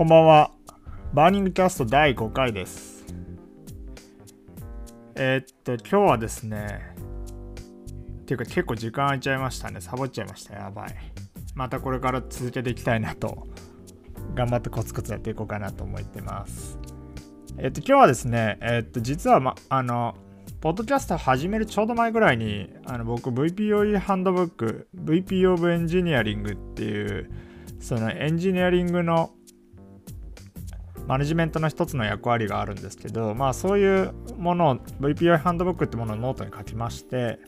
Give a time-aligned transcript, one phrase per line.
[0.00, 0.50] こんばんは。
[1.12, 3.04] バーニングキャスト第5回です。
[5.14, 6.94] えーっと、今日はですね、
[8.24, 9.82] ていうか結構時間空いちゃいましたね。
[9.82, 10.54] サボっちゃいました。
[10.54, 10.96] やばい。
[11.54, 13.46] またこれから続けていきたいなと、
[14.34, 16.78] 頑張ってコツコツやっていこうかなと思ってます。
[17.58, 20.16] えーっと、今日はですね、えーっと、実は、ま、あの、
[20.62, 27.30] ポッドキャスト始めるちょうど前ぐらいに、あの僕 VPOE ハンドブック、VP of Engineering っていう、
[27.80, 29.34] そのエンジニアリングの
[31.10, 37.40] マネジメントの一つの役割があるんですけど、まあそういうものを VPI ハンドブックってものをノートに書きまして、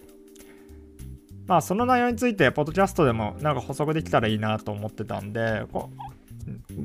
[1.46, 5.88] まあその内容について、ポッドキャストでもなんか補足できたらいいなと思ってたんで、5、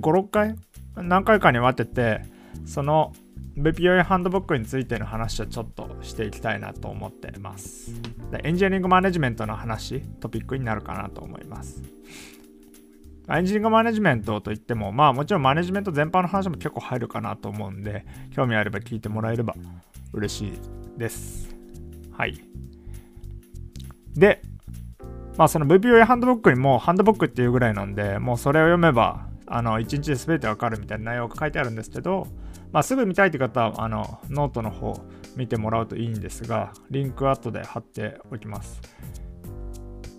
[0.02, 0.56] 6回
[0.96, 2.22] 何回かに分けて、
[2.68, 3.12] その
[3.58, 7.92] VPI ハンドブックについての話をちょっとしていきたいなと思ってます。
[8.44, 11.82] エンジニアリングマネジメントの話、トピックになるかなと思います。
[13.30, 19.54] エンジニアリングマネジメントといっても、まあもちろんマネジメント全般の話も結構入るかなと思うんで、興味あれば聞いてもらえれば
[20.14, 20.54] 嬉しい
[20.98, 21.54] です。
[22.14, 22.42] はい。
[24.16, 24.42] で、
[25.38, 32.28] まあその VPOE ハンドブックにもハンドブックっていうぐらいなんで、もうそれを読めば、あの、1日で全てわかるみたいな内容が書いてあるんですけど、
[32.72, 34.96] まあすぐ見たいって方は、あの、ノートの方
[35.36, 38.82] 見てもらうといいんですが、リンク後で貼っておきます。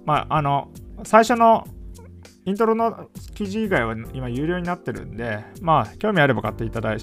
[0.04, 0.68] まああの、
[1.04, 1.66] 最初の
[2.48, 6.96] イントロの記事以外は今有料になってるんで、まあ、興味あれば買っていただ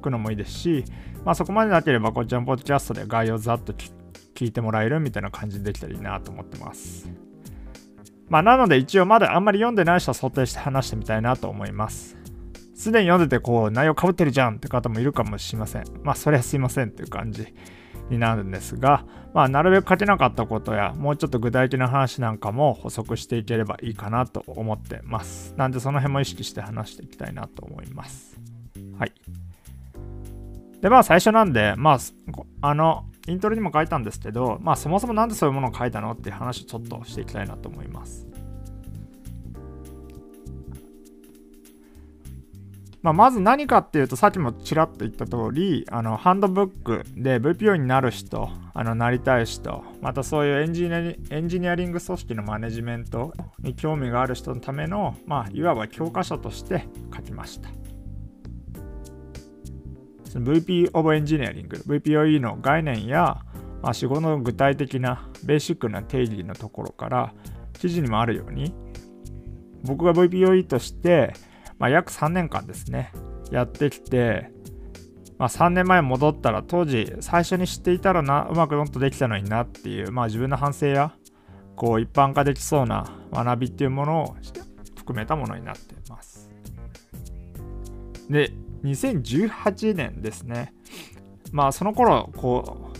[0.00, 0.84] くのもいいですし、
[1.24, 7.10] まあ、そこまでなければ、こちらのポッドキャストで概要をざっと聞いてもらえるみたいな感じでできたらいいなと思ってます。
[8.28, 12.16] まあ、なので一応まだあんまり読んでない人は想定して話してみたいなと思います。
[12.76, 15.84] すでに読んでて、こう、内容かぶってるじゃんって方もいるかもしれません。
[16.04, 17.52] まあ、それはすいませんっていう感じ
[18.10, 19.04] になるんですが、
[19.34, 25.54] まあ、なるべく書けなかったことや、もうちょっと具体的な話なんかも補足していければいいかなと思ってます。
[25.56, 28.38] なんで、その辺も意識して話していきたいなと思います。
[28.98, 29.12] はい。
[30.80, 31.98] で、まあ、最初なんで、まあ、
[32.62, 38.26] あの、イントロにも書いたんですけど、まあ、そもそもなんでそういうものを書いたのっていう話をちょっとしていきたいなと思います。
[43.08, 56.86] まあ、まず何かっていうと、さっきもちらっと言った通り、あの、ハンドブックで VPO になる人、あの、なりたい人、またそういうエンジニアリエンジニアリング組織のマネジメントに興味がある人のための、まあ、いわば教科書として
[57.16, 57.70] 書きました。
[60.34, 63.38] VP of Engineering、VPOE の概念や、
[63.80, 67.32] まあ、仕事の具体的なベーシックな定義のところから、
[67.72, 68.74] 記事にもあるように、
[69.82, 71.32] 僕が VPOE として、
[71.78, 73.12] まあ、約3年間ですね、
[73.50, 74.50] やってきて、
[75.38, 81.12] まあ、3年前戻ったら当時最初に知っていたらなうまくもっとできたのになっていう、まあ、自分の反省や
[81.76, 84.36] こう一般化できそうな学びっていうものを
[84.96, 86.50] 含めたものになっています。
[88.28, 88.52] で、
[88.82, 90.74] 2018年ですね。
[91.52, 92.98] まあその頃こう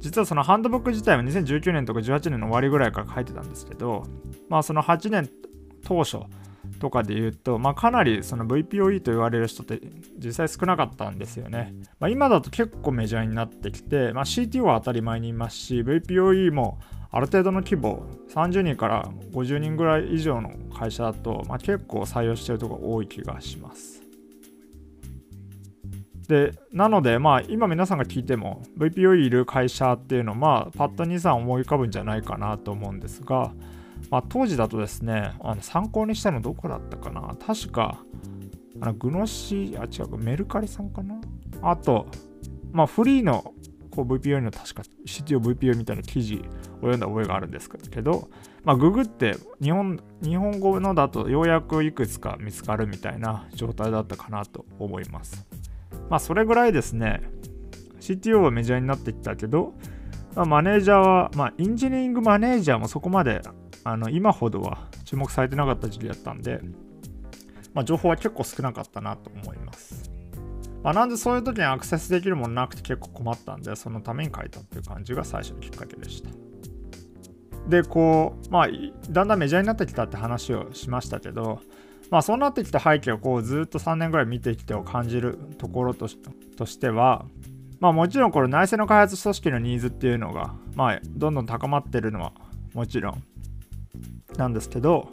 [0.00, 4.04] 実はそのハンドブック自体は2019年とか18年の終わりぐらいから書いてたんですけど、
[4.48, 5.28] まあその8年
[5.84, 6.18] 当初
[6.80, 9.80] とかで言うと、まあ、かなりその VPOE と言われる人って
[10.18, 11.74] 実際少なかったんですよね。
[11.98, 16.78] まあ、今だと結構メジャーになってきて、まあ、CTO は当たり前にいますし、VPOE も
[17.10, 24.02] ある程度の規模、30人から50人ぐらい以上の会社だと、まあ、結構採用してるところ多い気がします。
[26.28, 33.52] で、なので、まあ、今皆さんが聞いても VPOE いる会社っていうのは、まあ、パッと2、3思い浮かぶんじゃないかなと思うんですが、
[34.10, 37.98] まあ、当時だとですね、あの参考にしたのどこだったかな確か、
[38.80, 41.20] あのグノシー、あ、違う、メルカリさんかな
[41.62, 42.06] あと、
[42.72, 43.52] まあ、フリーの
[43.90, 46.40] VPO の確か CTO VPO みたいな記事を
[46.80, 48.28] 読んだ覚えがあるんですけど、
[48.64, 55.46] まあ、ググって日本日本語のだとようやくいくつか見つかるみたいな状態だったかなと思います。
[56.10, 57.22] まあ、それぐらいですね、
[58.00, 59.74] CTO はメジャーになってきたけど、
[60.34, 63.40] まあ、マネージャーは、まあ、エンジニアリングマネージャーもそこまで
[63.88, 66.60] あの今ほどは注目されてなかった時期だったんで、
[67.72, 70.10] まあ、情報は結構少なかったなと思います。
[70.82, 76.30] まあ、なんでそういう時にアクセスできるものなくて結構困ったんで、そのために書いたっていう感じが最初のきっかけでした。
[77.68, 78.68] で、こう、まあ、
[79.08, 81.60] だんだんメジャーになってきたって話をしましたけど、
[82.10, 87.24] まあ、そうなってきた背景をこうずっと3年ぐらい見てきてを感じるところとしては、
[87.78, 92.32] まあ、もちろんこれ内製の開発組織のニーズっていうのが、まあ、どんどん高まってるのは
[92.74, 93.22] もちろん
[94.38, 95.08] なんですけど、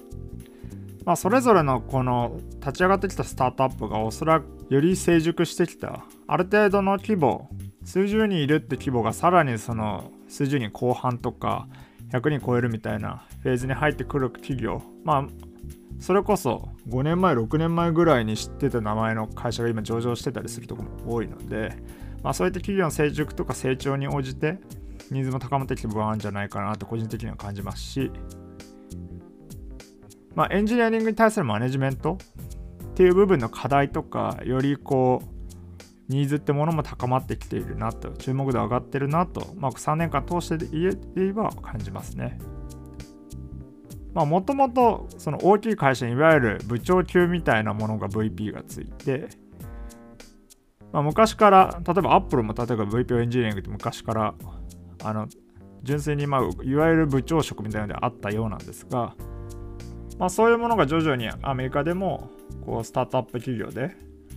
[1.06, 7.50] まあ、それぞれのこの立ち上がってきたスタートアップがおそらくより成熟してきたある程度の規模
[7.84, 11.68] 数十人いるって規模がさらにその数十人後半とか
[12.12, 15.28] 100人超えるみたいなフェーズに入ってくる企業まあ
[16.00, 21.78] それこそ5年前6年前ぐらいに知ってた名前の会社が今上場してたりするとこも多いので、
[22.24, 24.58] まあ、そういった企業の成熟とか成長に応じて
[25.12, 28.12] ニーズも高まってきてる部分あるんじゃないかなと個人的には感じますし、
[30.36, 32.18] まあ、エンジニアリングに対するマネジメント
[32.84, 35.34] っていう部分の課題とかよりこう
[36.10, 42.38] ニーズってものも高まってきているなと注目度上がってるなと、まあ、3年間通して言えば感じますね。
[44.14, 49.28] もともとその大きい会社にいわゆる部長級みたいなものが VP がついて、
[50.92, 54.36] まあ、昔から例えばアップルも例えば VP エンジニアリングって昔から
[55.04, 55.28] あの
[55.82, 59.16] 純粋にまあいわゆる部長職みたいなのであったようなんですが、
[60.24, 62.30] まあ、そういうものが徐々にアメリカでも
[62.66, 63.94] こうスタートアップ企業で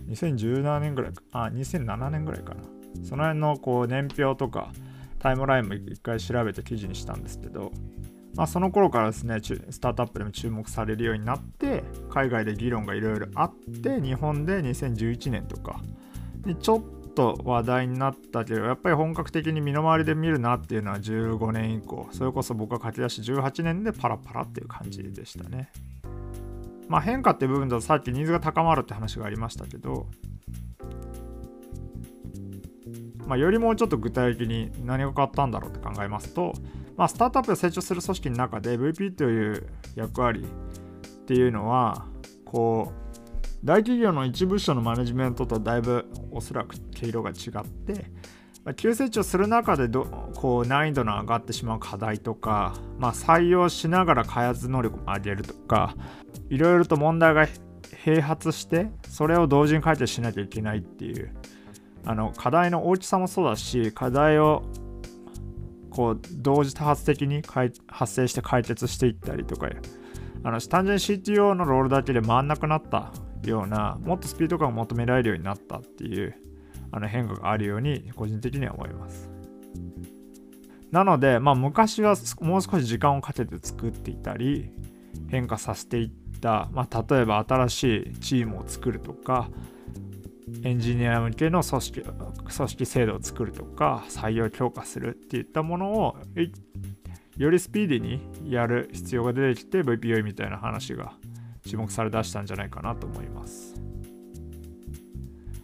[0.09, 2.61] 2017年ぐらいあ2007年ぐらいかな。
[3.05, 4.73] その辺のこう年表とか
[5.19, 7.71] タイムラインも一回調べて記事にしたんですけど
[8.35, 15.79] まあ、その頃からですね、スタートアップでも注目されるようになって、海外で議論がいろいろあって、日本で2011年とか
[16.59, 16.81] ちょっ
[17.17, 25.71] と話題になったけど、やっぱり本格的に身の回りで見るなっていうのは15年以降、それこそ僕が書き出し18年でパラパラっていう感じでしたね。
[26.87, 30.05] まあ変化って部分だとさっきニーズが高まるって話がありましたけど、
[33.25, 36.53] まあ、よりもうちょっと具体的に何が変わったんだろうって考えますと、
[36.95, 42.05] まあ、スタートアップが成長する組織の中で VP という役割っていうのは
[42.45, 43.06] こう
[43.63, 48.11] 大企業の一部署のマネジメントとだいぶおそらく毛色が違って、
[48.63, 50.05] まあ、急成長する中でど
[50.35, 55.95] こう難易度の上がってしまう課題とか、まあ、採用しながら開発能力も上げるとか
[56.49, 57.47] いろいろと問題が
[58.05, 61.33] 併発してそれを同時に解決しなきゃいけないっていう
[62.05, 64.63] あの課題の大きさもそうだし課題を
[65.89, 67.41] こう同時多発的に
[67.87, 69.67] 発生して解決していったりとか
[70.43, 73.11] あの単純に CTO のロールだけで回んなくなった
[73.49, 76.35] ようなもっとスピード感を求められるようになったっていう
[76.91, 79.29] あの変化があるように個人的には思います。
[80.91, 84.71] なので、まあ、昔はもう少し時間をかけて作っていたり
[85.29, 89.49] 変化させていった、まあ、例えば新しいチームを作るとか
[90.63, 96.17] エンジニア向けの組織組織制度を作るとか採用強化するっていったものを
[97.37, 98.01] よりスピーディー
[98.45, 101.13] にやる必要が出てきて VPO みたいな話が
[101.67, 103.75] 注目されだしたんじゃないかなと思います。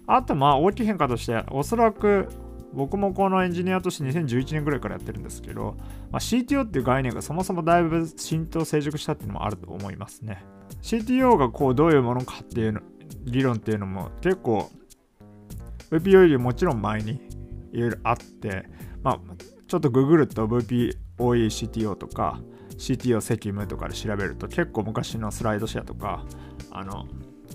[0.06, 2.30] あとまあ大きい変化としておそらく
[2.74, 5.76] 僕もこのエンジニアとして2011年ぐらいからやってるんですけど、
[6.12, 10.44] まあ、CTO っていう概念がそもそもだいぶ浸透成熟したっていうのもあると思いますね。
[10.82, 12.82] CTO がこうどういうものかっていうの
[13.26, 14.70] 議論っていうのも結構
[15.92, 17.22] VPO よりもちろん前に
[17.72, 18.66] いろいろあって、
[19.04, 19.20] まあ、
[19.68, 22.40] ちょっとググると VPOECTO とか
[22.78, 26.26] CTO 責務とかで調べると結構昔のスライドシェアとか
[26.72, 27.06] あの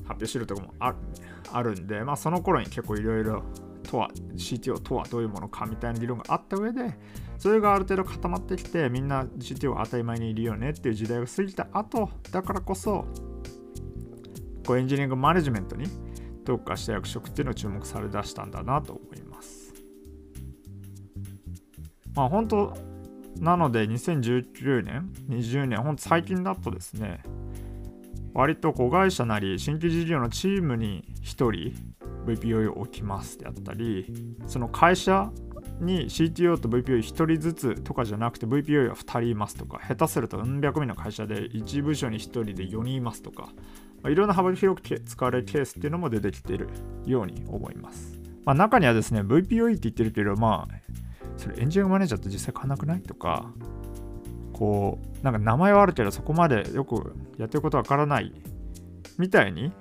[0.05, 3.43] 発表してるとこもあるんで、まあ、その頃に結構いろいろ
[3.83, 6.99] とは CTO とはどういうものかみたいな議論があった上で
[7.39, 13.07] それがある程度固まってきてみんな CTO が当たり前にいるよねっていう時代が過ぎた後だからこそ
[14.67, 15.87] こうエンジニアリングマネジメントに
[16.45, 19.75] 特化した役職っていうのを注目されだしたんだなと思います。
[22.15, 22.75] まあ本当
[23.41, 27.23] なので2019年、20年、本当最近だとですね、
[28.35, 31.75] 割と子会社なり新規事業のチームに1人
[32.27, 34.13] VPO を置きますであったり、
[34.47, 35.31] その会社
[35.81, 43.49] に CTO と VPO1 人ずつとかじゃなくて VPO は2人いますとか、下手するとうん百名の会社で1部署に1人で4人いますとか、
[44.05, 46.69] いろんな幅広く使われるケースっていうのも出てきている
[47.07, 48.19] ように思います。
[48.45, 50.75] まあ、中にはですね、VPOE って言ってるけど、まあ、
[51.39, 53.01] それエンジニアマネージャーって実際変わなくない？
[53.01, 53.51] とか、
[54.53, 58.33] こう、なんか名前はあるけど、そこまでよくやってることわからない
[59.17, 59.73] みたいに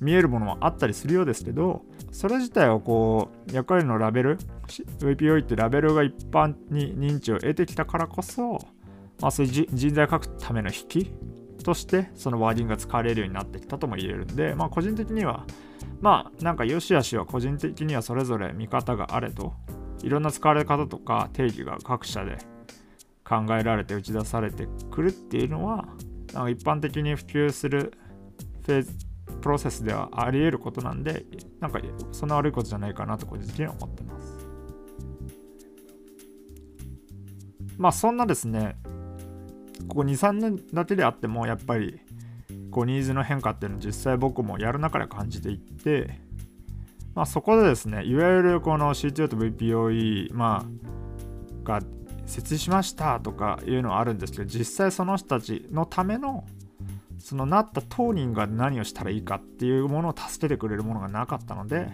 [0.00, 4.38] 見えるものもあったりするようですけど、それ自体はこう、役割のラベル、
[5.00, 8.58] VPOE ってラベルが一般に認知を得てきたからこそ、
[9.20, 11.12] まあ、そういう人材を書くための引き
[11.62, 15.46] としてそのワーディングが使われるようになってきたとも言えるんで、まあ、個人的には
[16.00, 19.54] まあなんか良し悪しは個人的にはそれぞれ見方があれと
[20.02, 22.38] いろんな使われ方とか定義が各社で
[23.24, 25.88] 考えられて打ち出されてくるっていうのは
[26.32, 27.92] なんか一般的に普及する
[28.66, 28.92] フェーズ
[29.40, 31.24] プロセスではあり得ることなんで
[31.60, 31.80] なんか
[32.12, 34.38] そんな悪いことじゃないかなと個人的には思ってます。
[37.78, 38.76] まあそんなですね
[39.88, 42.00] ここ23年だけであってもやっぱり
[42.70, 46.20] こうニーズの変化っていうのを実際僕もやる中で感じていって、
[47.14, 51.80] まあ、そこでですねいわゆるこの CTO と VPOE、まあ、が
[52.26, 56.44] 設置しましたとかいうのはあるんですけど実際その人たちのための
[57.18, 61.88] そのなった当人が何をしたらいいかっていうものを助けてくれるものがなかったので、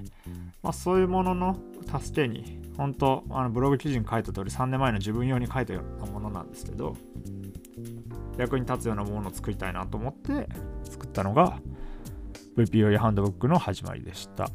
[0.62, 1.58] まあ、そういうものの
[2.00, 6.96] 助けに本当あのブログ記事に書いた通り3年前の自分用に書いたようなものなんですけど
[8.38, 10.48] 役に立つようなものを作りたいなと思って
[10.84, 11.58] 作ったのが
[12.56, 14.48] VPOE ハンドブックの始まりでした。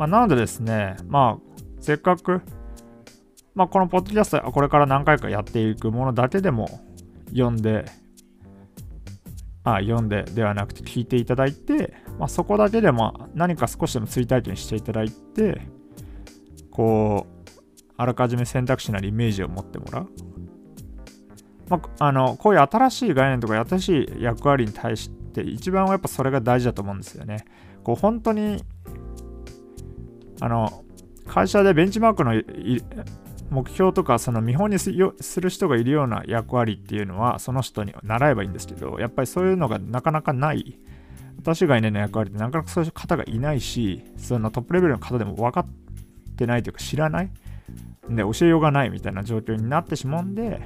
[0.00, 2.40] まあ、なのでですね、まあ、せっかく、
[3.54, 6.80] まあ、このポッドキャストこれから何回かやっていくものだけでも
[7.26, 7.84] 読んで、
[9.62, 15.60] あ、読んでではなくて聞いていただいて、まあ、そこだけでも何か少しでも追体験していただいて、
[16.70, 17.50] こう、
[17.98, 20.08] あらかじめ選択肢なりイメージを持ってもらう。
[21.68, 27.44] まあ、あのこういう新しい概念とか新しい役割に対して一番はやっぱそれが大事だと思うんですよね。
[27.84, 28.64] こう本当に
[30.40, 30.84] あの
[31.26, 32.32] 会社でベンチマークの
[33.50, 34.90] 目標とかその見本にす
[35.40, 40.78] る人がいるような役割っていうのはその人に習えばいいんですけどやっぱりそういうのがなかなかない。
[41.38, 45.66] 私がいないの役割ってなかなかそういう方がいないしそのトップレベルの方でも分かっ
[46.36, 47.30] てないというか知らない。
[48.10, 50.60] で教えようがないみたいな状況になってしまうんで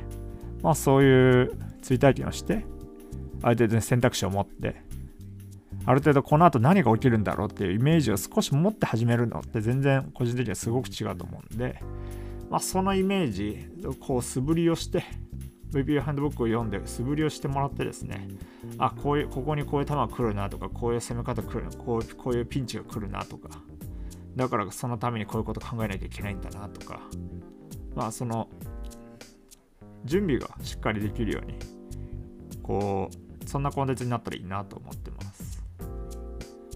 [0.63, 1.53] まあそういう
[1.83, 2.65] 追体験をして
[3.43, 4.83] ある程度選択肢を持って
[5.87, 11.81] ある程度この後何が起きるんだろうっていうイメージを少し持って始めるのって全然個人的にはすごく違うと思うんで、
[12.51, 13.67] まあ、そのイメージ
[14.01, 15.05] こう素振りをして
[15.73, 18.29] VPU ハンドブックを読んで素振りをしてもらってですね
[18.79, 23.51] あこういうここにこういう球が来るなとかこういう攻め方来るこうこういうピンチが来るなとか
[24.37, 27.01] だからそのためにこういうこと考えなきゃいけないんだなとか
[27.95, 28.49] まあその
[30.05, 31.59] 準備がしっかりできるように
[32.63, 35.24] こうそんなコンテンツになったらいいなと思ってます。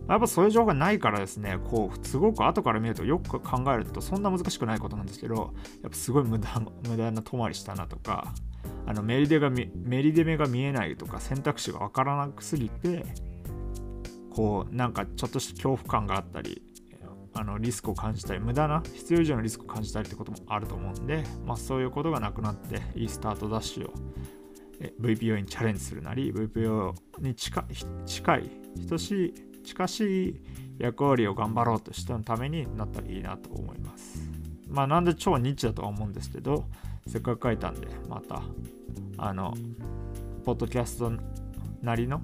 [0.09, 6.49] やっぱそういう情報がないからですね、こう、すごく後から見るとよく考えるとそんな難しくないことなんですけど、やっぱすごい無駄
[6.89, 8.33] 無駄な泊まりしたなとか、
[8.87, 9.69] あのメリデがメ
[10.03, 13.05] リデ目が見えないとか選択肢がわからなくすぎて、
[14.31, 16.63] こう、なんかちょっとした恐怖感があったり、
[17.35, 23.93] あのリスクを感じたり、無駄な必要以上のリスクを感じたりってこともあると思うんで、まあ、そういうことがなくなって、いいスタートダッシュを
[25.01, 27.61] VPO にチャレンジするなり、VPO に近
[28.39, 28.51] い、
[28.89, 29.35] 等しい、
[29.69, 30.41] 近しい
[30.79, 34.29] 役割を頑張ろうとしたのためになったらいいなと思います。
[34.69, 36.65] まあ、なんで超ニッチだとは思うんですけど、
[37.07, 38.43] せっかく書いたんで、また、
[39.17, 39.55] あの、
[40.45, 41.13] ポッドキャスト
[41.83, 42.19] なりの、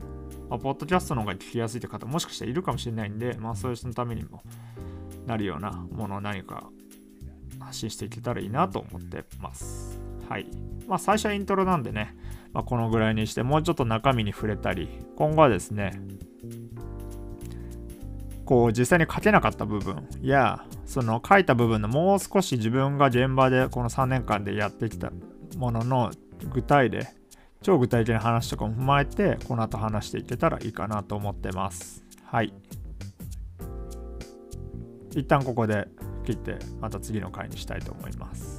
[0.48, 4.42] まあ、ポッドキャストの方が聞きやすいって方もしかしたらいるかもしれないんで、まあ、そういう人のためにも、
[5.26, 6.64] なるようなものを何か
[7.60, 9.98] 発信していけたらいいなと思ってます。
[10.28, 10.46] はい。
[10.86, 12.14] まあ最初はイントロなんでね、
[12.52, 15.98] まあ、このぐらいにしてもうちょっと中身に触れたり、今後はですね、
[18.44, 25.10] こう実際に書けなかった部分や、その書いた部分のもう少し自分が現場でこの3年間でやってきた
[25.56, 26.10] ものの
[26.52, 27.08] 具体で、
[27.62, 32.04] 超具体的な話とかも踏まえて、この後話していけたらいいかなと思ってます。
[32.24, 32.52] はい。
[35.12, 35.88] 一旦ここで
[36.24, 38.53] 切ってまた次の回にしたいと思います。